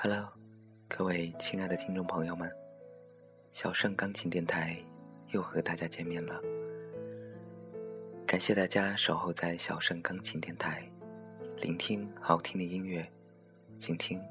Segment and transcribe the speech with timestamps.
[0.00, 0.28] Hello，
[0.86, 2.48] 各位亲爱的听众朋友们，
[3.50, 4.76] 小盛钢琴电台
[5.32, 6.40] 又和大家见面了。
[8.24, 10.88] 感谢大家守候在小盛钢琴电台，
[11.56, 13.04] 聆听好听的音乐，
[13.80, 14.22] 倾听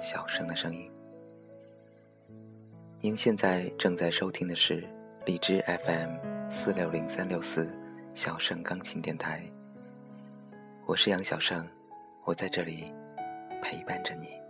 [0.00, 0.90] 小盛的声音。
[3.00, 4.84] 您现在正在收听的是
[5.26, 7.72] 荔枝 FM 四六零三六四
[8.14, 9.48] 小盛钢琴电台，
[10.86, 11.64] 我是杨小盛，
[12.24, 12.92] 我在这里
[13.62, 14.42] 陪伴着你。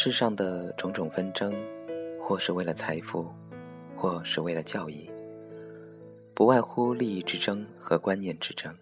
[0.00, 1.52] 世上的种种纷争，
[2.20, 3.26] 或是为了财富，
[3.96, 5.10] 或是为了教义，
[6.34, 8.72] 不外乎利益之争和观念之争。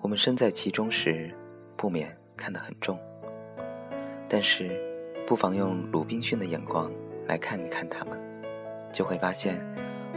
[0.00, 1.34] 我们身在其中时，
[1.76, 2.96] 不免看得很重。
[4.28, 4.80] 但是，
[5.26, 6.88] 不妨用鲁滨逊的眼光
[7.26, 8.16] 来看一看他们，
[8.92, 9.60] 就会发现，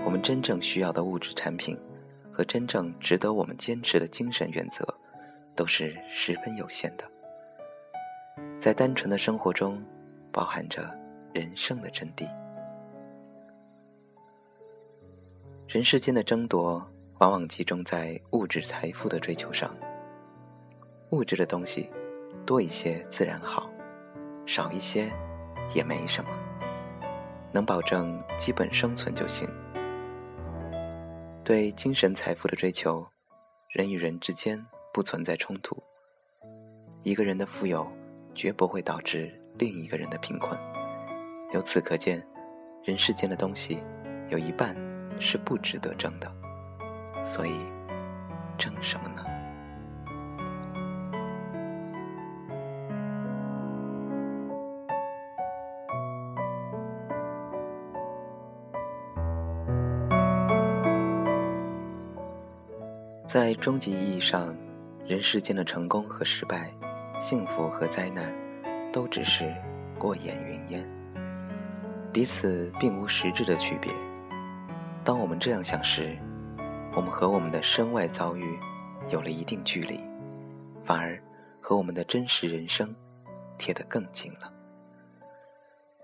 [0.06, 1.76] 我们真正需要的物质产品，
[2.32, 4.86] 和真正值得我们坚持的精神原则，
[5.56, 7.15] 都是十分有限的。
[8.66, 9.80] 在单纯的生活中，
[10.32, 10.92] 包含着
[11.36, 12.28] 人生的真谛。
[15.68, 16.84] 人世间的争夺，
[17.20, 19.72] 往往集中在物质财富的追求上。
[21.12, 21.92] 物质的东西，
[22.44, 23.70] 多一些自然好，
[24.48, 25.14] 少一些
[25.76, 26.32] 也没什么，
[27.52, 29.48] 能保证基本生存就行。
[31.44, 33.06] 对精神财富的追求，
[33.70, 35.78] 人与人之间不存在冲突。
[37.04, 37.88] 一个人的富有。
[38.36, 40.60] 绝不会导致另一个人的贫困。
[41.54, 42.22] 由此可见，
[42.84, 43.82] 人世间的东西
[44.30, 44.76] 有一半
[45.20, 46.30] 是不值得争的。
[47.24, 47.54] 所以，
[48.58, 49.24] 争什么呢？
[63.28, 64.56] 在终极意义上，
[65.06, 66.72] 人世间的成功和失败。
[67.20, 68.34] 幸福和灾难，
[68.92, 69.54] 都只是
[69.98, 70.88] 过眼云烟，
[72.14, 73.92] 彼此并无实质的区别。
[75.04, 76.18] 当我们这样想时，
[76.94, 78.60] 我们和我们的身外遭遇
[79.10, 80.00] 有了一定距离，
[80.84, 81.22] 反而
[81.60, 82.96] 和我们的真实人生
[83.58, 84.52] 贴得更近了。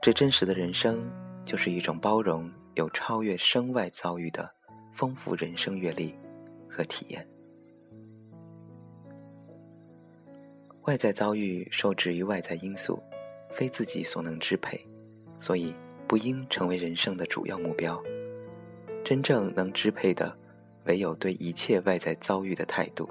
[0.01, 1.09] 这真实的人生，
[1.45, 4.49] 就是一种包容有超越身外遭遇的
[4.91, 6.17] 丰富人生阅历
[6.67, 7.28] 和体验。
[10.85, 13.01] 外在遭遇受制于外在因素，
[13.51, 14.83] 非自己所能支配，
[15.37, 15.75] 所以
[16.07, 18.01] 不应成为人生的主要目标。
[19.03, 20.35] 真正能支配的，
[20.85, 23.07] 唯有对一切外在遭遇的态度。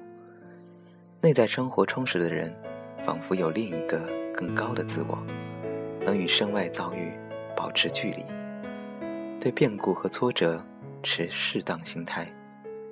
[1.21, 2.53] 内在生活充实的人，
[3.05, 4.01] 仿佛有另一个
[4.35, 5.17] 更高的自我，
[6.05, 7.13] 能与身外遭遇
[7.57, 8.25] 保持距离，
[9.39, 10.65] 对变故和挫折
[11.05, 12.27] 持适当心态，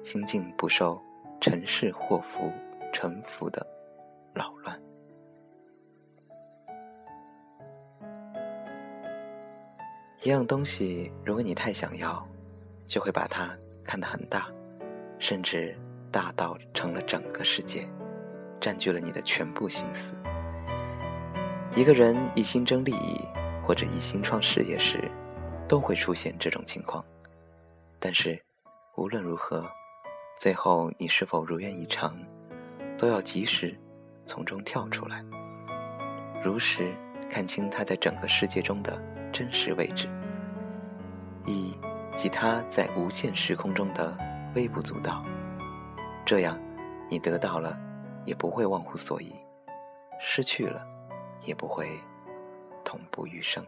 [0.04, 1.02] 心境不受
[1.40, 2.52] 尘世祸福
[2.92, 3.66] 沉浮的。
[4.32, 4.80] 扰乱。
[10.22, 12.26] 一样东西，如果你太想要，
[12.86, 14.48] 就会把它看得很大，
[15.18, 15.78] 甚至
[16.10, 17.88] 大到成了整个世界，
[18.60, 20.14] 占据了你的全部心思。
[21.76, 23.20] 一个人一心争利益，
[23.64, 25.08] 或者一心创事业时，
[25.68, 27.04] 都会出现这种情况。
[28.00, 28.42] 但是，
[28.96, 29.64] 无论如何，
[30.36, 32.18] 最后你是否如愿以偿，
[32.98, 33.78] 都要及时。
[34.28, 35.24] 从中跳出来，
[36.44, 36.94] 如实
[37.30, 39.02] 看清他在整个世界中的
[39.32, 40.06] 真实位置，
[41.46, 41.74] 以
[42.14, 44.14] 及他在无限时空中的
[44.54, 45.24] 微不足道。
[46.26, 46.60] 这样，
[47.08, 47.74] 你得到了，
[48.26, 49.32] 也不会忘乎所以；
[50.20, 50.86] 失去了，
[51.42, 51.88] 也不会
[52.84, 53.64] 痛不欲生。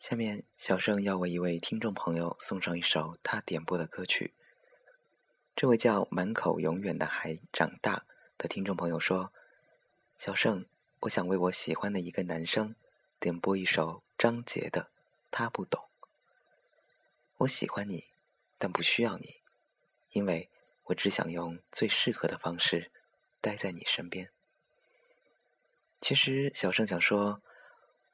[0.00, 4.32] 下面，小盛要为一位听众朋友送上一首他点播的歌曲。
[5.54, 8.06] 这位叫“满口永远的还长大”
[8.38, 9.30] 的听众朋友说
[10.16, 10.64] ：“小盛，
[11.00, 12.74] 我想为我喜欢的一个男生
[13.18, 14.84] 点播一首张杰的
[15.30, 15.82] 《他不懂》。
[17.36, 18.06] 我喜欢你，
[18.56, 19.42] 但不需要你，
[20.12, 20.48] 因为
[20.84, 22.90] 我只想用最适合的方式
[23.42, 24.30] 待在你身边。”
[26.00, 27.42] 其实，小盛想说。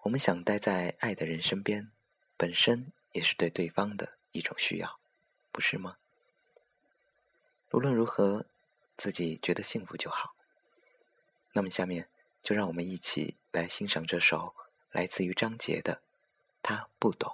[0.07, 1.91] 我们想待在爱的人身边，
[2.37, 5.01] 本身也是对对方的一种需要，
[5.51, 5.97] 不是吗？
[7.73, 8.47] 无论如何，
[8.97, 10.37] 自己觉得幸福就好。
[11.55, 12.09] 那么，下面
[12.41, 14.55] 就让我们一起来欣赏这首
[14.93, 15.95] 来自于张杰的
[16.63, 17.29] 《他不懂》。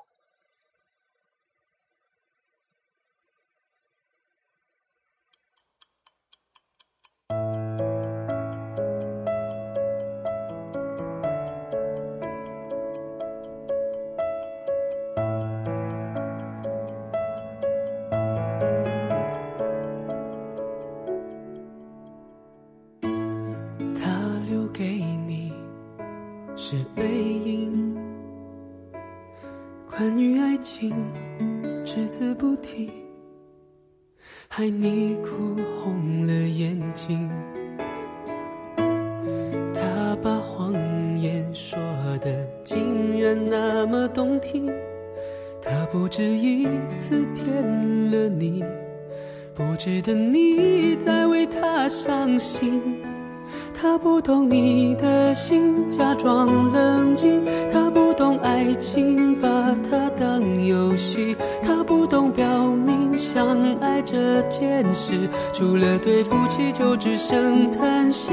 [57.73, 59.49] 他不懂爱情，把
[59.91, 63.03] 它当游戏，他不懂表明。
[63.17, 68.33] 相爱这件事，除了对不起，就只剩叹息。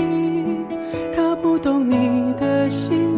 [1.13, 3.08] 他不懂你的心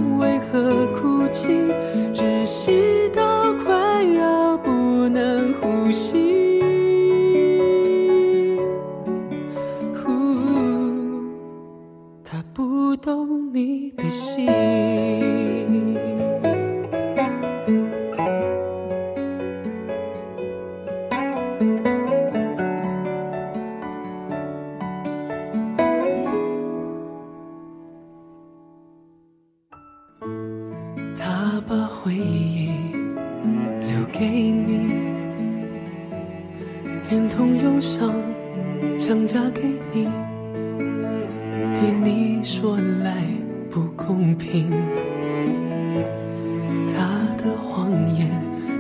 [31.68, 32.70] 把回忆
[33.82, 34.94] 留给你
[37.10, 38.14] 连同忧伤
[38.98, 39.62] 强加给
[39.94, 40.08] 你
[41.74, 43.18] 对你说来
[43.70, 44.70] 不公平。
[46.88, 48.30] 他的谎言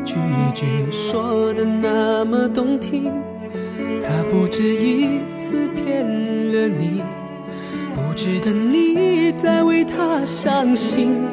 [0.05, 0.15] 句
[0.53, 3.11] 句说的那么动听
[4.01, 7.03] 他不止一次骗了你
[7.93, 11.30] 不值得你再为他伤心。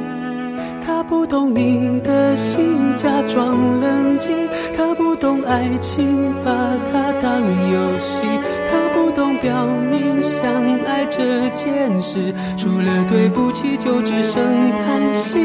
[1.28, 4.48] 不懂你的心，假装冷静。
[4.74, 6.50] 他不懂爱情，把
[6.90, 8.26] 它当游戏。
[8.70, 10.40] 他不懂表明相
[10.86, 14.42] 爱这件事，除了对不起，就只剩
[14.72, 15.38] 叹息。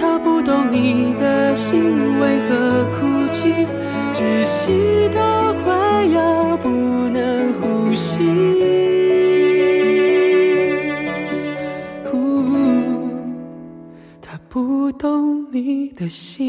[0.00, 3.66] 他不懂你的心为何哭泣。
[4.14, 6.70] 窒息到快要不
[7.10, 8.16] 能呼吸，
[15.02, 16.46] 懂你的心。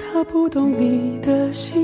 [0.00, 1.83] 他不懂你的心。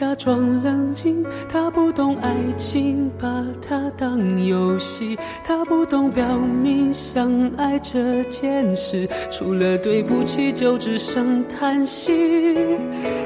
[0.00, 3.28] 假装冷静，他不懂爱情，把
[3.60, 5.14] 它当游戏。
[5.44, 12.66] 他不懂表明相爱这件事，除了对不起，就只剩叹息。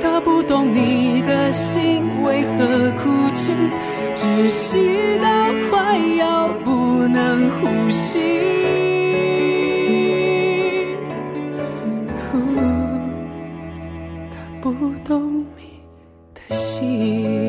[0.02, 3.52] 他不懂你的心为何哭泣，
[4.16, 5.28] 窒息到
[5.71, 8.19] 快要不能呼吸。
[12.19, 12.37] 他
[14.61, 15.47] 不懂
[16.54, 17.43] 心。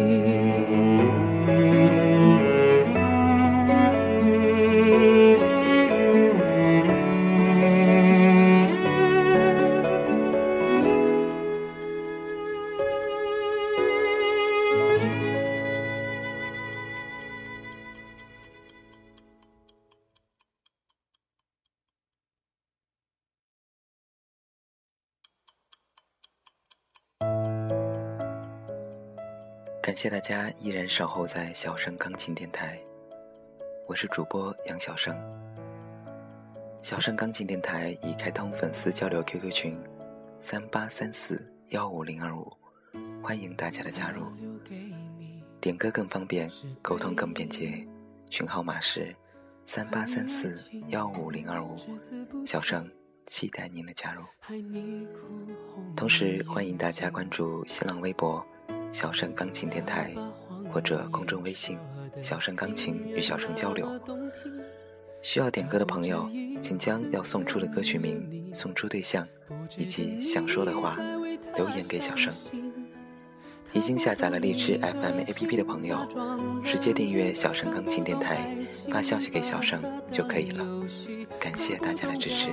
[29.85, 32.81] 感谢大家依然守候在小声钢琴电台，
[33.87, 35.15] 我是主播杨小生。
[36.81, 39.79] 小声钢琴电台已开通粉丝交流 QQ 群：
[40.41, 41.39] 三八三四
[41.69, 42.51] 幺五零二五，
[43.21, 44.25] 欢迎大家的加入。
[45.61, 46.49] 点歌更方便，
[46.81, 47.87] 沟通更便捷，
[48.31, 49.15] 群号码是
[49.67, 51.75] 三八三四幺五零二五，
[52.43, 52.89] 小盛
[53.27, 54.23] 期待您的加入。
[55.95, 58.43] 同时欢迎大家关注新浪微博
[58.95, 60.09] “小盛钢琴电台”
[60.71, 61.77] 或者公众微信
[62.23, 63.91] “小盛钢琴”与小盛交流。
[65.21, 66.29] 需要点歌的朋友，
[66.61, 69.27] 请将要送出的歌曲名、送出对象
[69.77, 70.97] 以及想说的话
[71.57, 72.33] 留言给小生。
[73.73, 76.07] 已经下载了荔枝 FM APP 的朋友，
[76.63, 78.47] 直接订阅小生钢琴电台，
[78.89, 80.65] 发消息给小生就可以了。
[81.37, 82.49] 感谢大家的支持。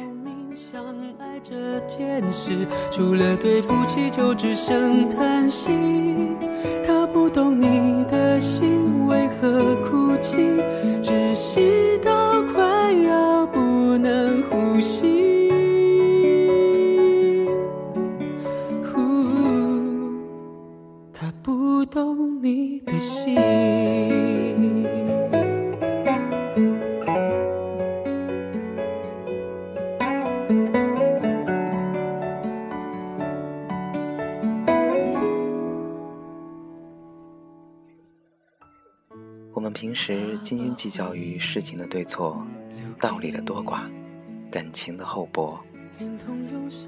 [0.54, 0.84] 相
[1.18, 5.70] 爱这件事除了对不起，就只剩叹息。
[6.84, 10.36] 他不懂你的心为何哭泣，
[11.02, 11.12] 窒
[40.52, 42.46] 斤斤计较于事情的对错、
[43.00, 43.90] 道理的多寡、
[44.50, 45.58] 感情的厚薄，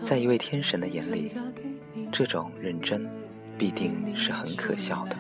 [0.05, 1.35] 在一位天神的眼里，
[2.13, 3.09] 这种认真
[3.57, 5.17] 必定是很可笑的。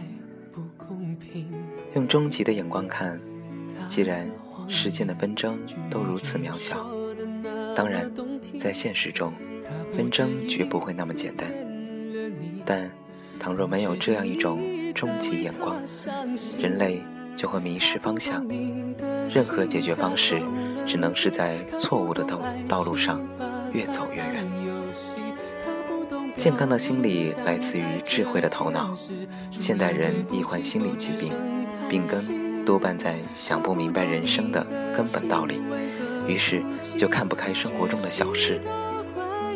[1.95, 3.19] 用终极的眼光看，
[3.89, 4.31] 既然
[4.69, 5.59] 世间的纷争
[5.89, 6.87] 都如此渺小，
[7.75, 8.13] 当然，
[8.59, 9.33] 在现实中，
[9.95, 11.51] 纷争绝不会那么简单。
[12.67, 12.91] 但
[13.41, 14.61] 倘若没有这样一种
[14.93, 15.83] 终极眼光，
[16.59, 17.03] 人类。
[17.37, 18.47] 就会迷失方向，
[19.31, 20.43] 任何解决方式
[20.87, 23.21] 只能是在错误的道道路上
[23.73, 24.45] 越走越远。
[26.37, 28.93] 健康的心理来自于智慧的头脑。
[29.51, 31.33] 现代人易患心理疾病，
[31.89, 34.65] 病根多半在想不明白人生的
[34.95, 35.63] 根本道理，
[36.27, 36.63] 于是
[36.97, 38.61] 就看不开生活中的小事。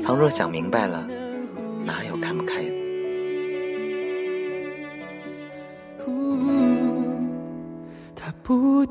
[0.02, 1.06] 倘若想明白了，
[1.85, 2.64] 哪有看不开？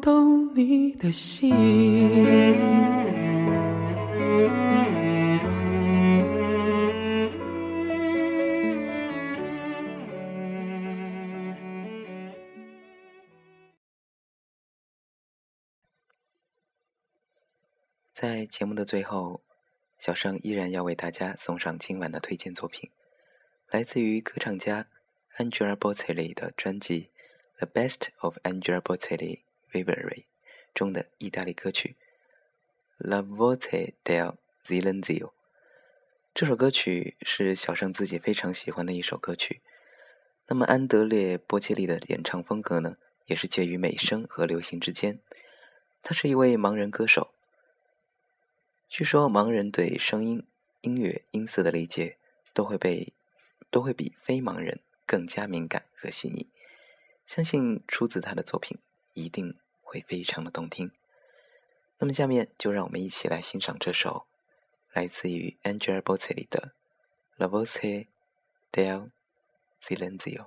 [0.02, 1.54] 懂你的心。
[18.14, 19.42] 在节目的最后，
[20.00, 22.90] 小生依然要为大家送上今晚的推荐作品，
[23.70, 24.88] 来自于歌唱家
[25.38, 27.10] Angela Bocelli 的专辑
[27.60, 29.38] 《The Best of Angela Bocelli》。
[29.72, 30.24] Vivere
[30.74, 31.96] 中的意大利歌曲
[33.08, 35.20] 《La Voce del Silenzio》。
[36.34, 39.62] 这首歌曲是小盛自己非常喜欢的一首歌曲。
[40.48, 45.20] 那么，安德烈·波切利的演唱风格呢，也是介于美声和流行之间。
[46.02, 47.34] 他是一位盲人歌手。
[48.88, 50.46] 据说，盲人对声音、
[50.82, 52.18] 音乐、音色的理解
[52.54, 53.12] 都会被
[53.70, 56.48] 都会比非盲人更加敏感和细腻。
[57.26, 58.78] 相信出自他的作品。
[59.18, 60.92] 一定会非常的动听。
[61.98, 64.28] 那么，下面就让我们一起来欣赏这首
[64.94, 66.74] 来自于 Angela Bocelli 的
[67.42, 68.08] 《La Voce
[68.72, 69.10] del
[69.82, 70.46] Silenzio》。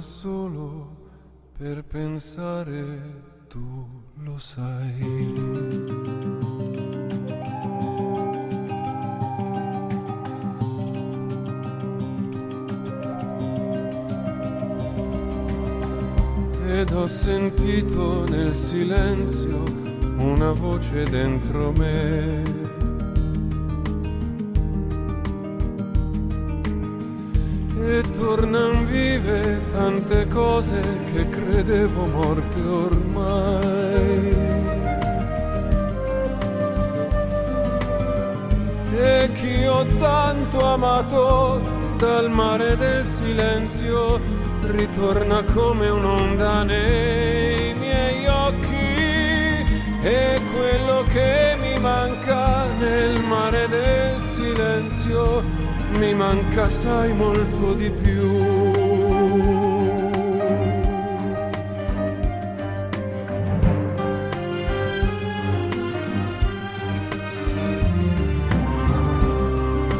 [0.00, 1.04] Solo
[1.56, 3.86] per pensare, tu
[4.22, 5.84] lo sai.
[16.68, 19.62] ed ho sentito nel silenzio
[20.18, 22.85] una voce dentro me.
[27.78, 30.80] E tornan vive tante cose
[31.12, 34.34] che credevo morte ormai.
[38.98, 41.60] E chi ho tanto amato
[41.98, 44.18] dal mare del silenzio
[44.62, 48.76] ritorna come un'onda nei miei occhi
[50.02, 55.65] e quello che mi manca nel mare del silenzio
[55.98, 58.74] mi manca sai molto di più.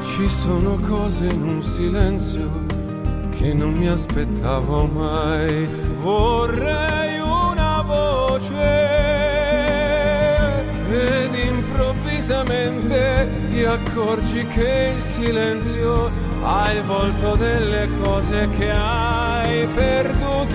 [0.03, 2.50] Ci sono cose in un silenzio
[3.31, 5.67] che non mi aspettavo mai.
[6.00, 9.05] Vorrei una voce
[10.91, 13.65] ed improvvisamente ti
[14.37, 16.11] accorgi che il silenzio
[16.43, 20.55] ha il volto delle cose che hai perduto.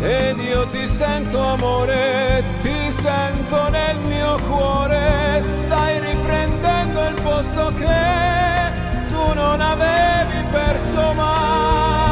[0.00, 8.70] Ed io ti sento amore, ti sento nel mio cuore, stai riprendendo il posto che
[9.08, 12.11] tu non avevi perso mai,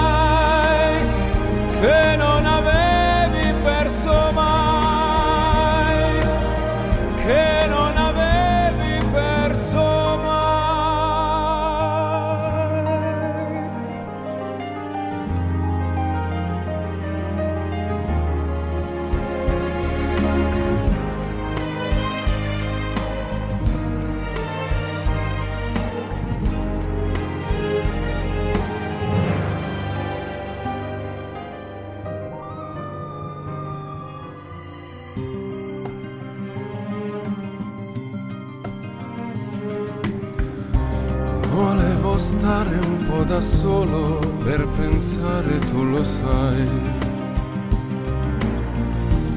[41.60, 46.66] Volevo stare un po' da solo per pensare, tu lo sai.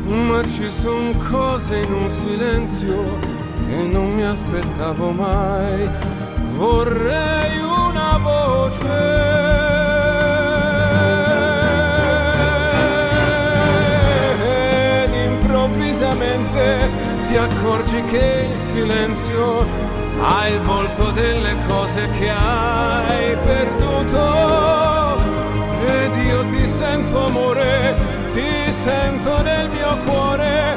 [0.05, 3.19] Ma ci sono cose in un silenzio
[3.67, 5.89] che non mi aspettavo mai.
[6.55, 9.01] Vorrei una voce.
[15.03, 16.89] Ed improvvisamente
[17.27, 19.82] ti accorgi che il silenzio
[20.23, 25.21] ha il volto delle cose che hai perduto.
[25.85, 27.95] Ed io ti sento amore,
[28.31, 30.72] ti sento nel mio cuore,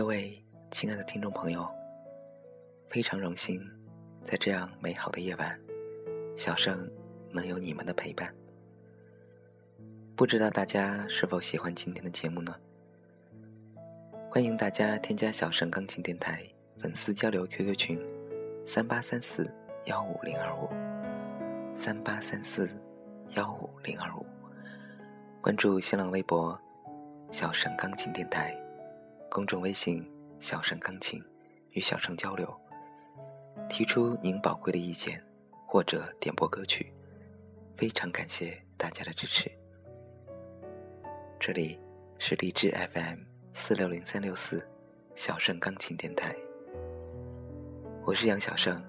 [0.00, 1.68] 各位亲爱的听众朋友，
[2.88, 3.62] 非常荣幸，
[4.24, 5.60] 在这样美好的夜晚，
[6.38, 6.90] 小盛
[7.30, 8.34] 能有你们的陪伴。
[10.16, 12.56] 不知道大家是否喜欢今天的节目呢？
[14.30, 16.42] 欢迎大家添加小盛钢琴电台
[16.78, 18.00] 粉丝交流 QQ 群：
[18.66, 19.52] 三八三四
[19.84, 20.70] 幺五零二五，
[21.76, 22.70] 三八三四
[23.36, 24.24] 幺五零二五。
[25.42, 26.58] 关注新浪微博
[27.30, 28.56] “小盛钢琴电台”。
[29.30, 30.04] 公众微信
[30.40, 31.22] “小盛钢琴”
[31.70, 32.52] 与小盛交流，
[33.68, 35.24] 提出您宝贵的意见
[35.68, 36.92] 或者点播歌曲，
[37.76, 39.48] 非常感谢大家的支持。
[41.38, 41.80] 这里
[42.18, 43.20] 是荔枝 FM
[43.52, 44.68] 四六零三六四
[45.14, 46.34] 小盛钢琴电台，
[48.04, 48.82] 我是杨小盛，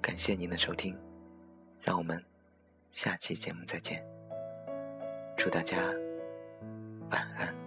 [0.00, 0.98] 感谢您的收听，
[1.82, 2.24] 让我们
[2.92, 4.02] 下期节目再见，
[5.36, 5.76] 祝大家
[7.10, 7.63] 晚安。